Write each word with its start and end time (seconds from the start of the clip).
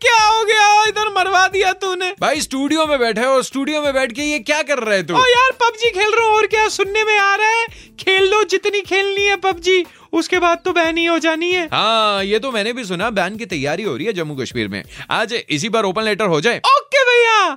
क्या 0.00 0.16
हो 0.18 0.44
गया? 0.44 0.84
इधर 0.88 1.08
मरवा 1.08 1.46
दिया 1.48 1.72
तूने। 1.74 2.10
भाई 2.20 2.40
स्टूडियो 2.40 2.86
में 2.86 2.98
बैठे 2.98 3.24
हो 3.24 3.42
स्टूडियो 3.42 3.82
में 3.82 3.92
बैठ 3.94 4.12
के 4.12 4.22
ये 4.22 4.38
क्या 4.40 4.62
कर 4.62 4.78
रहे 4.78 5.02
तू? 5.02 5.14
ओ 5.14 5.24
यार 5.26 5.52
पबजी 5.62 5.90
खेल 5.90 6.14
रहा 6.14 6.26
हूँ 6.26 6.36
और 6.36 6.46
क्या 6.46 6.68
सुनने 6.68 7.04
में 7.04 7.16
आ 7.18 7.34
रहा 7.34 7.48
है? 7.48 7.66
खेल 8.00 8.30
लो 8.30 8.42
जितनी 8.44 8.80
खेलनी 8.80 9.24
है 9.24 9.36
पबजी। 9.36 9.84
उसके 10.12 10.38
बाद 10.38 10.58
तो 10.64 10.72
बैन 10.72 10.96
ही 10.98 11.04
हो 11.04 11.18
जानी 11.18 11.50
है। 11.52 11.64
हाँ 11.72 12.24
ये 12.24 12.38
तो 12.38 12.50
मैंने 12.52 12.72
भी 12.72 12.84
सुना 12.84 13.08
बैन 13.10 13.36
की 13.36 13.46
तैयारी 13.46 13.82
हो 13.82 13.96
रही 13.96 14.06
है 14.06 14.12
जम्मू 14.12 14.34
कश्मीर 14.36 14.68
में। 14.68 14.82
आज 15.10 15.34
इसी 15.48 15.68
बार 15.68 15.84
ओपन 15.84 16.02
लेटर 16.02 16.26
हो 16.26 16.40
जाए। 16.40 16.58
ओके 16.68 17.02
भैया 17.04 17.56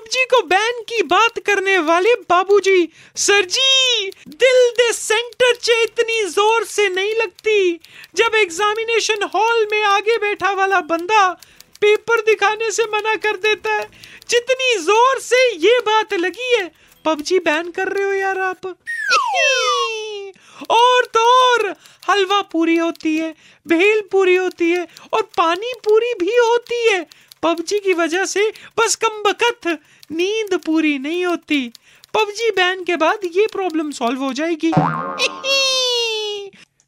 पबजी 0.00 0.24
को 0.24 0.42
बैन 0.42 0.82
की 0.82 1.02
बात 1.02 1.38
करने 1.38 1.78
वाले 1.78 2.14
बाबूजी। 2.30 2.88
सर 3.16 3.44
जी, 3.44 4.10
दिल 4.28 4.70
दे 4.70 4.92
सेंटर 4.92 5.54
चे 5.54 5.82
इतनी 5.82 6.24
ज़ोर 6.24 6.64
से 6.64 6.88
नहीं 6.88 7.14
लगती। 7.14 7.80
जब 8.16 8.34
एग्जामिनेशन 8.34 9.30
हॉल 9.34 9.68
में 9.72 9.82
आगे 9.82 10.16
बैठा 10.16 10.52
वाला 10.52 10.80
बंदा 10.80 11.40
पेपर 11.82 12.20
दिखाने 12.20 12.70
से 12.70 12.84
मना 12.84 13.16
कर 13.16 13.36
देता 13.36 13.74
है, 13.74 13.90
जितनी 14.30 14.78
ज़ोर 14.78 15.18
से 15.18 15.56
ये 15.56 15.80
बात 15.80 16.14
लगी 16.14 16.54
है, 16.54 16.70
पबजी 17.04 17.38
बैन 17.38 17.70
कर 17.70 17.88
रहे 17.88 18.04
हो 18.04 18.12
यार 18.12 18.38
आप। 18.38 18.66
और 20.70 21.04
तो 21.04 21.44
और, 21.44 21.74
हलवा 22.10 22.42
पूरी 22.42 22.76
होती 22.76 23.18
है, 23.18 23.34
भेल 23.66 24.08
पूरी 24.12 24.36
होती 24.36 24.70
है, 24.70 24.88
और 25.12 25.22
पानी 25.22 25.72
पूरी 25.84 26.14
भी 26.14 26.36
होती 26.36 26.88
है। 26.88 27.06
पबजी 27.42 27.78
की 27.78 27.92
वजह 27.92 28.24
से 28.24 28.52
बस 28.78 28.94
कम 28.94 29.22
बकत 29.22 29.66
नींद 30.12 30.54
पूरी 30.66 30.98
नहीं 30.98 31.24
होती। 31.26 31.72
पबजी 32.14 32.50
बैन 32.50 32.84
के 32.84 32.96
बाद 32.96 33.18
ये 33.24 33.46
प्रॉब्लम 33.46 33.90
सॉल्व 33.90 34.22
हो 34.22 34.32
जाएगी। 34.32 34.72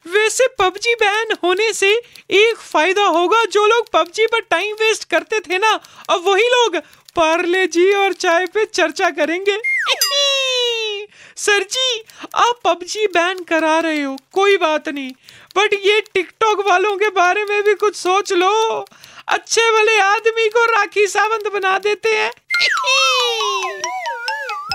वैसे 0.07 0.47
पबजी 0.59 0.95
बैन 0.95 1.37
होने 1.45 1.73
से 1.73 1.91
एक 2.31 2.57
फ़ायदा 2.57 3.05
होगा, 3.05 3.45
जो 3.45 3.67
लोग 3.67 3.91
पबजी 3.93 4.27
पर 4.27 4.41
टाइम 4.41 4.75
वेस्ट 4.75 5.05
करते 5.11 5.41
थे 5.41 5.59
ना, 5.59 5.81
अब 6.11 6.25
वही 6.29 6.49
लोग 6.49 6.77
पार्ले 7.17 7.67
जी 7.67 7.93
और 7.95 8.13
चाय 8.13 8.47
पे 8.47 8.65
चर्चा 8.65 9.11
करेंगे। 9.11 9.57
सर 11.37 11.63
जी, 11.63 12.03
आप 12.35 12.61
पबजी 12.65 13.07
बैन 13.07 13.43
करा 13.43 13.79
रहे 13.81 14.03
हो, 14.03 14.17
कोई 14.33 14.57
बात 14.57 14.89
नहीं, 14.89 15.13
बट 15.57 15.75
ये 15.75 16.01
टिकटॉक 16.15 16.67
वालों 16.69 16.97
के 16.97 17.09
बारे 17.11 17.45
में 17.45 17.63
भी 17.63 17.75
कुछ 17.75 17.97
सोच 17.97 18.33
लो। 18.33 18.85
अच्छे 19.33 19.71
वाले 19.71 19.99
आदमी 19.99 20.49
को 20.49 20.65
राखी 20.65 21.07
सावंत 21.07 21.47
बना 21.53 21.79
देते 21.79 22.09
हैं। 22.09 22.31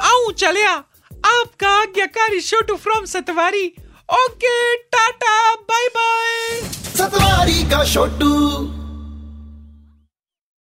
आऊ 0.04 0.32
चलिया 0.32 0.72
आपका 1.26 1.70
आज्ञाकारी 1.82 2.42
Chhotu 2.42 2.76
from 2.76 3.06
Satwari. 3.06 3.66
Okay, 4.14 4.76
tata 4.76 5.54
bye 5.70 5.88
bye 5.88 6.62
Satwari 6.98 7.64
का 7.64 7.84
छोटू 7.94 8.34